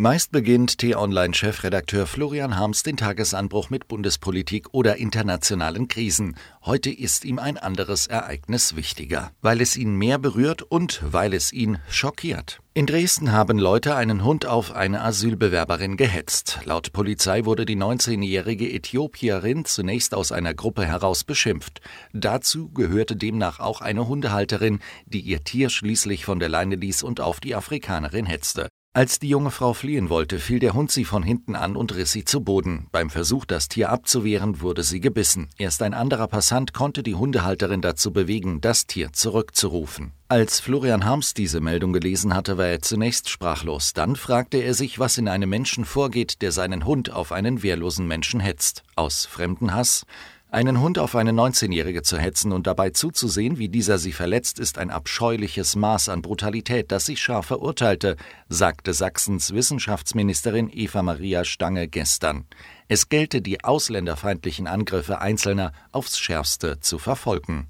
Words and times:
Meist 0.00 0.32
beginnt 0.32 0.78
T-Online-Chefredakteur 0.78 2.06
Florian 2.06 2.56
Harms 2.56 2.82
den 2.82 2.96
Tagesanbruch 2.96 3.68
mit 3.68 3.86
Bundespolitik 3.86 4.68
oder 4.72 4.96
internationalen 4.96 5.88
Krisen. 5.88 6.36
Heute 6.64 6.88
ist 6.88 7.26
ihm 7.26 7.38
ein 7.38 7.58
anderes 7.58 8.06
Ereignis 8.06 8.76
wichtiger, 8.76 9.30
weil 9.42 9.60
es 9.60 9.76
ihn 9.76 9.94
mehr 9.94 10.16
berührt 10.16 10.62
und 10.62 11.02
weil 11.04 11.34
es 11.34 11.52
ihn 11.52 11.80
schockiert. 11.90 12.60
In 12.72 12.86
Dresden 12.86 13.32
haben 13.32 13.58
Leute 13.58 13.94
einen 13.94 14.24
Hund 14.24 14.46
auf 14.46 14.72
eine 14.72 15.02
Asylbewerberin 15.02 15.98
gehetzt. 15.98 16.60
Laut 16.64 16.94
Polizei 16.94 17.44
wurde 17.44 17.66
die 17.66 17.76
19-jährige 17.76 18.72
Äthiopierin 18.72 19.66
zunächst 19.66 20.14
aus 20.14 20.32
einer 20.32 20.54
Gruppe 20.54 20.86
heraus 20.86 21.24
beschimpft. 21.24 21.82
Dazu 22.14 22.70
gehörte 22.70 23.16
demnach 23.16 23.60
auch 23.60 23.82
eine 23.82 24.08
Hundehalterin, 24.08 24.78
die 25.04 25.20
ihr 25.20 25.44
Tier 25.44 25.68
schließlich 25.68 26.24
von 26.24 26.38
der 26.40 26.48
Leine 26.48 26.76
ließ 26.76 27.02
und 27.02 27.20
auf 27.20 27.38
die 27.38 27.54
Afrikanerin 27.54 28.24
hetzte. 28.24 28.70
Als 28.92 29.20
die 29.20 29.28
junge 29.28 29.52
Frau 29.52 29.72
fliehen 29.72 30.10
wollte, 30.10 30.40
fiel 30.40 30.58
der 30.58 30.74
Hund 30.74 30.90
sie 30.90 31.04
von 31.04 31.22
hinten 31.22 31.54
an 31.54 31.76
und 31.76 31.94
riss 31.94 32.10
sie 32.10 32.24
zu 32.24 32.40
Boden. 32.40 32.88
Beim 32.90 33.08
Versuch, 33.08 33.44
das 33.44 33.68
Tier 33.68 33.88
abzuwehren, 33.88 34.62
wurde 34.62 34.82
sie 34.82 34.98
gebissen. 34.98 35.46
Erst 35.58 35.82
ein 35.82 35.94
anderer 35.94 36.26
Passant 36.26 36.74
konnte 36.74 37.04
die 37.04 37.14
Hundehalterin 37.14 37.82
dazu 37.82 38.12
bewegen, 38.12 38.60
das 38.60 38.88
Tier 38.88 39.12
zurückzurufen. 39.12 40.10
Als 40.26 40.58
Florian 40.58 41.04
Harms 41.04 41.34
diese 41.34 41.60
Meldung 41.60 41.92
gelesen 41.92 42.34
hatte, 42.34 42.58
war 42.58 42.66
er 42.66 42.82
zunächst 42.82 43.28
sprachlos. 43.28 43.92
Dann 43.92 44.16
fragte 44.16 44.58
er 44.58 44.74
sich, 44.74 44.98
was 44.98 45.18
in 45.18 45.28
einem 45.28 45.50
Menschen 45.50 45.84
vorgeht, 45.84 46.42
der 46.42 46.50
seinen 46.50 46.84
Hund 46.84 47.12
auf 47.12 47.30
einen 47.30 47.62
wehrlosen 47.62 48.08
Menschen 48.08 48.40
hetzt. 48.40 48.82
Aus 48.96 49.24
Fremdenhass? 49.24 50.04
Einen 50.52 50.80
Hund 50.80 50.98
auf 50.98 51.14
eine 51.14 51.30
19-Jährige 51.30 52.02
zu 52.02 52.18
hetzen 52.18 52.50
und 52.50 52.66
dabei 52.66 52.90
zuzusehen, 52.90 53.58
wie 53.58 53.68
dieser 53.68 53.98
sie 53.98 54.10
verletzt, 54.10 54.58
ist 54.58 54.78
ein 54.78 54.90
abscheuliches 54.90 55.76
Maß 55.76 56.08
an 56.08 56.22
Brutalität, 56.22 56.90
das 56.90 57.08
ich 57.08 57.22
scharf 57.22 57.46
verurteilte, 57.46 58.16
sagte 58.48 58.92
Sachsens 58.92 59.54
Wissenschaftsministerin 59.54 60.68
Eva 60.72 61.04
Maria 61.04 61.44
Stange 61.44 61.86
gestern. 61.86 62.46
Es 62.88 63.08
gelte, 63.08 63.42
die 63.42 63.62
ausländerfeindlichen 63.62 64.66
Angriffe 64.66 65.20
Einzelner 65.20 65.70
aufs 65.92 66.18
schärfste 66.18 66.80
zu 66.80 66.98
verfolgen. 66.98 67.68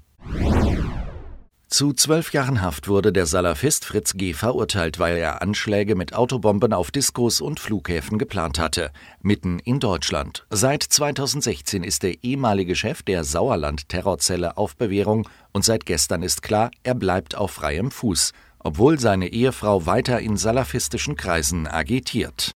Zu 1.73 1.93
zwölf 1.93 2.33
Jahren 2.33 2.61
Haft 2.61 2.89
wurde 2.89 3.13
der 3.13 3.25
Salafist 3.25 3.85
Fritz 3.85 4.15
G. 4.15 4.33
verurteilt, 4.33 4.99
weil 4.99 5.15
er 5.15 5.41
Anschläge 5.41 5.95
mit 5.95 6.13
Autobomben 6.13 6.73
auf 6.73 6.91
Diskos 6.91 7.39
und 7.39 7.61
Flughäfen 7.61 8.17
geplant 8.17 8.59
hatte. 8.59 8.91
Mitten 9.21 9.57
in 9.57 9.79
Deutschland. 9.79 10.45
Seit 10.49 10.83
2016 10.83 11.85
ist 11.85 12.03
der 12.03 12.25
ehemalige 12.25 12.75
Chef 12.75 13.03
der 13.03 13.23
Sauerland-Terrorzelle 13.23 14.57
auf 14.57 14.75
Bewährung 14.75 15.29
und 15.53 15.63
seit 15.63 15.85
gestern 15.85 16.23
ist 16.23 16.41
klar, 16.41 16.71
er 16.83 16.93
bleibt 16.93 17.35
auf 17.35 17.51
freiem 17.51 17.89
Fuß, 17.89 18.33
obwohl 18.59 18.99
seine 18.99 19.29
Ehefrau 19.29 19.85
weiter 19.85 20.19
in 20.19 20.35
salafistischen 20.35 21.15
Kreisen 21.15 21.67
agitiert. 21.67 22.51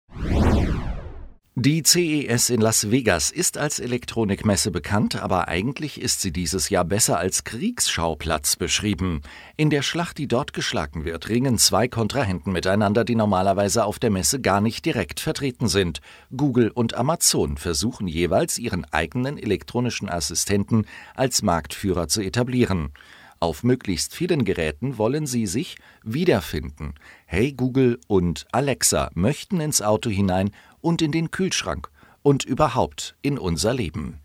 Die 1.58 1.84
CES 1.84 2.50
in 2.50 2.60
Las 2.60 2.92
Vegas 2.92 3.32
ist 3.32 3.58
als 3.58 3.80
Elektronikmesse 3.80 4.72
bekannt, 4.72 5.16
aber 5.16 5.48
eigentlich 5.48 6.02
ist 6.02 6.20
sie 6.20 6.34
dieses 6.34 6.68
Jahr 6.68 6.84
besser 6.84 7.18
als 7.18 7.46
Kriegsschauplatz 7.46 8.58
beschrieben. 8.58 9.22
In 9.56 9.70
der 9.70 9.82
Schlacht, 9.82 10.18
die 10.18 10.28
dort 10.28 10.52
geschlagen 10.52 11.06
wird, 11.06 11.30
ringen 11.30 11.58
zwei 11.58 11.88
Kontrahenten 11.88 12.52
miteinander, 12.52 13.06
die 13.06 13.16
normalerweise 13.16 13.86
auf 13.86 14.00
der 14.00 14.10
Messe 14.10 14.42
gar 14.42 14.60
nicht 14.60 14.84
direkt 14.84 15.22
vertreten 15.22 15.70
sind. 15.70 16.02
Google 16.36 16.72
und 16.72 16.96
Amazon 16.96 17.56
versuchen 17.56 18.10
jeweils 18.10 18.58
ihren 18.58 18.84
eigenen 18.92 19.38
elektronischen 19.38 20.10
Assistenten 20.10 20.86
als 21.16 21.42
Marktführer 21.42 22.10
zu 22.10 22.20
etablieren. 22.20 22.92
Auf 23.40 23.64
möglichst 23.64 24.16
vielen 24.16 24.46
Geräten 24.46 24.98
wollen 24.98 25.28
sie 25.28 25.46
sich 25.46 25.78
wiederfinden. 26.04 26.96
Hey 27.26 27.52
Google 27.52 28.00
und 28.08 28.48
Alexa 28.52 29.12
möchten 29.14 29.60
ins 29.60 29.82
Auto 29.82 30.10
hinein 30.10 30.52
und 30.86 31.02
in 31.02 31.12
den 31.12 31.32
Kühlschrank 31.32 31.90
und 32.22 32.46
überhaupt 32.46 33.16
in 33.24 33.40
unser 33.40 33.74
Leben. 33.74 34.20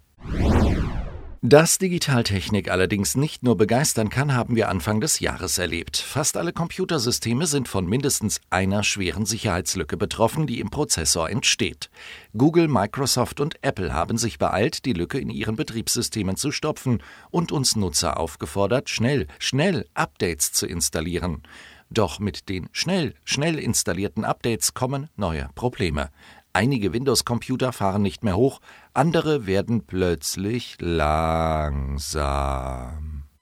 Dass 1.40 1.78
Digitaltechnik 1.78 2.70
allerdings 2.70 3.16
nicht 3.16 3.42
nur 3.42 3.56
begeistern 3.56 4.10
kann, 4.10 4.34
haben 4.34 4.56
wir 4.56 4.68
Anfang 4.68 5.00
des 5.00 5.20
Jahres 5.20 5.56
erlebt. 5.56 5.96
Fast 5.96 6.36
alle 6.36 6.52
Computersysteme 6.52 7.46
sind 7.46 7.66
von 7.66 7.86
mindestens 7.86 8.42
einer 8.50 8.82
schweren 8.82 9.24
Sicherheitslücke 9.24 9.96
betroffen, 9.96 10.46
die 10.46 10.60
im 10.60 10.68
Prozessor 10.68 11.30
entsteht. 11.30 11.88
Google, 12.36 12.68
Microsoft 12.68 13.40
und 13.40 13.54
Apple 13.62 13.94
haben 13.94 14.18
sich 14.18 14.36
beeilt, 14.38 14.84
die 14.84 14.92
Lücke 14.92 15.18
in 15.18 15.30
ihren 15.30 15.56
Betriebssystemen 15.56 16.36
zu 16.36 16.52
stopfen 16.52 17.02
und 17.30 17.52
uns 17.52 17.74
Nutzer 17.74 18.20
aufgefordert, 18.20 18.90
schnell, 18.90 19.28
schnell 19.38 19.86
Updates 19.94 20.52
zu 20.52 20.66
installieren. 20.66 21.42
Doch 21.92 22.20
mit 22.20 22.48
den 22.48 22.68
schnell, 22.70 23.14
schnell 23.24 23.58
installierten 23.58 24.24
Updates 24.24 24.74
kommen 24.74 25.08
neue 25.16 25.48
Probleme. 25.56 26.10
Einige 26.52 26.92
Windows-Computer 26.92 27.72
fahren 27.72 28.02
nicht 28.02 28.24
mehr 28.24 28.36
hoch, 28.36 28.60
andere 28.92 29.46
werden 29.46 29.86
plötzlich 29.86 30.76
langsam. 30.80 32.20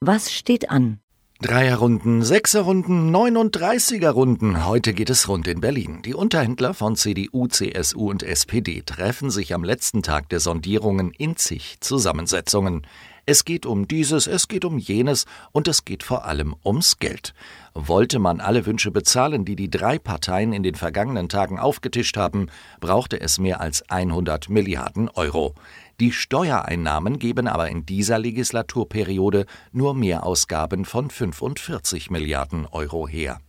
Was 0.01 0.33
steht 0.33 0.71
an? 0.71 1.01
Dreierrunden, 1.41 2.25
Sechserrunden, 2.25 3.15
39er 3.15 4.10
Runden. 4.10 4.66
Heute 4.66 4.93
geht 4.93 5.09
es 5.09 5.28
rund 5.28 5.47
in 5.47 5.60
Berlin. 5.60 6.03
Die 6.03 6.12
Unterhändler 6.12 6.75
von 6.75 6.97
CDU, 6.97 7.47
CSU 7.47 8.10
und 8.10 8.25
SPD 8.25 8.82
treffen 8.84 9.31
sich 9.31 9.54
am 9.54 9.62
letzten 9.62 10.03
Tag 10.03 10.28
der 10.31 10.41
Sondierungen 10.41 11.12
in 11.12 11.37
zig 11.37 11.76
Zusammensetzungen. 11.78 12.84
Es 13.25 13.44
geht 13.44 13.66
um 13.66 13.87
dieses, 13.87 14.26
es 14.26 14.49
geht 14.49 14.65
um 14.65 14.78
jenes 14.78 15.26
und 15.53 15.69
es 15.69 15.84
geht 15.84 16.03
vor 16.03 16.25
allem 16.25 16.56
ums 16.65 16.99
Geld. 16.99 17.34
Wollte 17.72 18.19
man 18.19 18.41
alle 18.41 18.66
Wünsche 18.66 18.91
bezahlen, 18.91 19.44
die 19.44 19.55
die 19.55 19.70
drei 19.70 20.00
Parteien 20.00 20.53
in 20.53 20.65
den 20.65 20.75
vergangenen 20.75 21.28
Tagen 21.28 21.60
aufgetischt 21.60 22.16
haben, 22.16 22.49
brauchte 22.81 23.20
es 23.20 23.38
mehr 23.38 23.60
als 23.60 23.88
100 23.88 24.49
Milliarden 24.49 25.09
Euro. 25.10 25.55
Die 26.01 26.13
Steuereinnahmen 26.13 27.19
geben 27.19 27.49
aber 27.49 27.69
in 27.69 27.85
dieser 27.85 28.21
Legislaturperiode 28.21 29.47
nur 29.73 29.95
Mehrausgaben 29.95 30.85
von 30.85 31.11
45 31.11 32.11
Milliarden 32.11 32.67
Euro 32.67 33.09
her. 33.09 33.41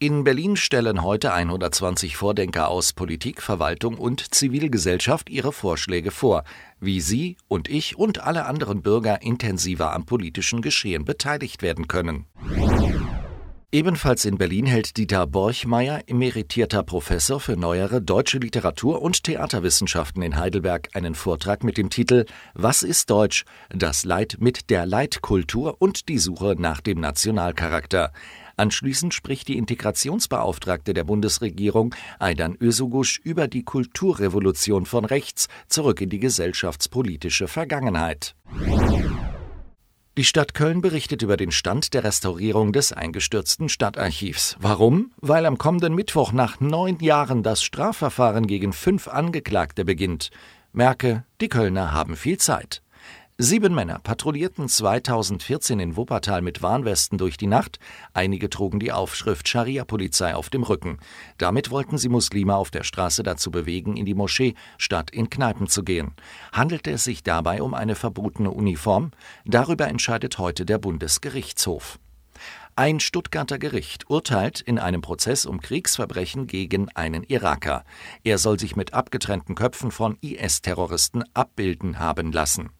In 0.00 0.24
Berlin 0.24 0.56
stellen 0.56 1.04
heute 1.04 1.32
120 1.32 2.16
Vordenker 2.16 2.66
aus 2.66 2.92
Politik, 2.92 3.40
Verwaltung 3.40 3.96
und 3.96 4.34
Zivilgesellschaft 4.34 5.30
ihre 5.30 5.52
Vorschläge 5.52 6.10
vor, 6.10 6.42
wie 6.80 7.00
sie 7.00 7.36
und 7.46 7.68
ich 7.68 7.96
und 7.96 8.18
alle 8.18 8.46
anderen 8.46 8.82
Bürger 8.82 9.22
intensiver 9.22 9.92
am 9.92 10.04
politischen 10.04 10.60
Geschehen 10.62 11.04
beteiligt 11.04 11.62
werden 11.62 11.86
können. 11.86 12.26
Ebenfalls 13.74 14.26
in 14.26 14.36
Berlin 14.36 14.66
hält 14.66 14.98
Dieter 14.98 15.26
Borchmeier, 15.26 16.02
emeritierter 16.06 16.82
Professor 16.82 17.40
für 17.40 17.56
neuere 17.56 18.02
deutsche 18.02 18.36
Literatur 18.36 19.00
und 19.00 19.24
Theaterwissenschaften 19.24 20.20
in 20.20 20.36
Heidelberg, 20.36 20.90
einen 20.92 21.14
Vortrag 21.14 21.64
mit 21.64 21.78
dem 21.78 21.88
Titel 21.88 22.26
Was 22.52 22.82
ist 22.82 23.08
Deutsch? 23.08 23.46
Das 23.70 24.04
Leid 24.04 24.36
mit 24.40 24.68
der 24.68 24.84
Leitkultur 24.84 25.76
und 25.78 26.10
die 26.10 26.18
Suche 26.18 26.54
nach 26.58 26.82
dem 26.82 27.00
Nationalcharakter. 27.00 28.12
Anschließend 28.58 29.14
spricht 29.14 29.48
die 29.48 29.56
Integrationsbeauftragte 29.56 30.92
der 30.92 31.04
Bundesregierung, 31.04 31.94
Aidan 32.18 32.58
Ösugusch, 32.60 33.20
über 33.24 33.48
die 33.48 33.62
Kulturrevolution 33.64 34.84
von 34.84 35.06
rechts 35.06 35.48
zurück 35.68 36.02
in 36.02 36.10
die 36.10 36.20
gesellschaftspolitische 36.20 37.48
Vergangenheit. 37.48 38.34
Die 40.18 40.24
Stadt 40.24 40.52
Köln 40.52 40.82
berichtet 40.82 41.22
über 41.22 41.38
den 41.38 41.50
Stand 41.50 41.94
der 41.94 42.04
Restaurierung 42.04 42.74
des 42.74 42.92
eingestürzten 42.92 43.70
Stadtarchivs. 43.70 44.56
Warum? 44.60 45.10
Weil 45.22 45.46
am 45.46 45.56
kommenden 45.56 45.94
Mittwoch 45.94 46.32
nach 46.32 46.60
neun 46.60 46.98
Jahren 46.98 47.42
das 47.42 47.62
Strafverfahren 47.62 48.46
gegen 48.46 48.74
fünf 48.74 49.08
Angeklagte 49.08 49.86
beginnt. 49.86 50.30
Merke, 50.74 51.24
die 51.40 51.48
Kölner 51.48 51.92
haben 51.92 52.16
viel 52.16 52.36
Zeit. 52.36 52.82
Sieben 53.38 53.74
Männer 53.74 53.98
patrouillierten 53.98 54.68
2014 54.68 55.80
in 55.80 55.96
Wuppertal 55.96 56.42
mit 56.42 56.60
Warnwesten 56.60 57.16
durch 57.16 57.38
die 57.38 57.46
Nacht. 57.46 57.78
Einige 58.12 58.50
trugen 58.50 58.78
die 58.78 58.92
Aufschrift 58.92 59.48
Scharia-Polizei 59.48 60.34
auf 60.34 60.50
dem 60.50 60.62
Rücken. 60.62 60.98
Damit 61.38 61.70
wollten 61.70 61.96
sie 61.96 62.10
Muslime 62.10 62.54
auf 62.54 62.70
der 62.70 62.84
Straße 62.84 63.22
dazu 63.22 63.50
bewegen, 63.50 63.96
in 63.96 64.04
die 64.04 64.14
Moschee 64.14 64.54
statt 64.76 65.10
in 65.10 65.30
Kneipen 65.30 65.66
zu 65.66 65.82
gehen. 65.82 66.12
Handelte 66.52 66.90
es 66.90 67.04
sich 67.04 67.22
dabei 67.22 67.62
um 67.62 67.72
eine 67.72 67.94
verbotene 67.94 68.50
Uniform? 68.50 69.12
Darüber 69.46 69.88
entscheidet 69.88 70.36
heute 70.36 70.66
der 70.66 70.76
Bundesgerichtshof. 70.76 71.98
Ein 72.76 73.00
Stuttgarter 73.00 73.58
Gericht 73.58 74.10
urteilt 74.10 74.60
in 74.60 74.78
einem 74.78 75.00
Prozess 75.00 75.46
um 75.46 75.60
Kriegsverbrechen 75.60 76.46
gegen 76.46 76.90
einen 76.90 77.22
Iraker. 77.22 77.84
Er 78.24 78.36
soll 78.36 78.60
sich 78.60 78.76
mit 78.76 78.92
abgetrennten 78.92 79.54
Köpfen 79.54 79.90
von 79.90 80.18
IS-Terroristen 80.20 81.24
abbilden 81.32 81.98
haben 81.98 82.30
lassen. 82.30 82.70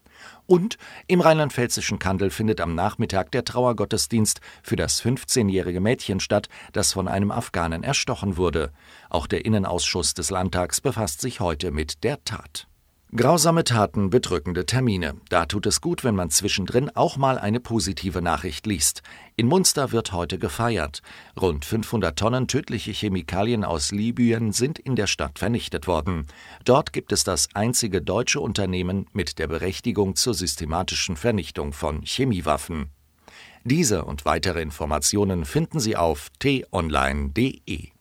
Und 0.46 0.78
im 1.06 1.20
rheinland-pfälzischen 1.20 1.98
Kandel 1.98 2.30
findet 2.30 2.60
am 2.60 2.74
Nachmittag 2.74 3.30
der 3.32 3.44
Trauergottesdienst 3.44 4.40
für 4.62 4.76
das 4.76 5.02
15-jährige 5.02 5.80
Mädchen 5.80 6.20
statt, 6.20 6.48
das 6.72 6.92
von 6.92 7.08
einem 7.08 7.30
Afghanen 7.30 7.82
erstochen 7.82 8.36
wurde. 8.36 8.72
Auch 9.10 9.26
der 9.26 9.44
Innenausschuss 9.44 10.14
des 10.14 10.30
Landtags 10.30 10.80
befasst 10.80 11.20
sich 11.20 11.40
heute 11.40 11.70
mit 11.70 12.04
der 12.04 12.22
Tat. 12.24 12.66
Grausame 13.14 13.62
Taten, 13.62 14.08
bedrückende 14.08 14.64
Termine. 14.64 15.12
Da 15.28 15.44
tut 15.44 15.66
es 15.66 15.82
gut, 15.82 16.02
wenn 16.02 16.14
man 16.14 16.30
zwischendrin 16.30 16.88
auch 16.94 17.18
mal 17.18 17.36
eine 17.36 17.60
positive 17.60 18.22
Nachricht 18.22 18.66
liest. 18.66 19.02
In 19.36 19.48
Munster 19.48 19.92
wird 19.92 20.12
heute 20.12 20.38
gefeiert. 20.38 21.02
Rund 21.38 21.66
500 21.66 22.18
Tonnen 22.18 22.48
tödliche 22.48 22.90
Chemikalien 22.90 23.64
aus 23.64 23.92
Libyen 23.92 24.52
sind 24.52 24.78
in 24.78 24.96
der 24.96 25.06
Stadt 25.06 25.38
vernichtet 25.38 25.86
worden. 25.86 26.26
Dort 26.64 26.94
gibt 26.94 27.12
es 27.12 27.22
das 27.22 27.48
einzige 27.52 28.00
deutsche 28.00 28.40
Unternehmen 28.40 29.04
mit 29.12 29.38
der 29.38 29.46
Berechtigung 29.46 30.16
zur 30.16 30.32
systematischen 30.32 31.16
Vernichtung 31.16 31.74
von 31.74 32.00
Chemiewaffen. 32.06 32.86
Diese 33.62 34.06
und 34.06 34.24
weitere 34.24 34.62
Informationen 34.62 35.44
finden 35.44 35.80
Sie 35.80 35.96
auf 35.96 36.30
t-online.de. 36.38 37.91